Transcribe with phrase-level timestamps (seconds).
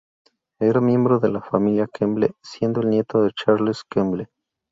[0.59, 4.29] Era miembro de la Familia Kemble, siendo el nieto de Charles Kemble.